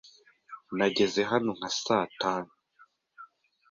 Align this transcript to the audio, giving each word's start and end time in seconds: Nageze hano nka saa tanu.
Nageze 0.77 1.21
hano 1.31 1.49
nka 1.57 1.69
saa 1.81 2.05
tanu. 2.21 2.51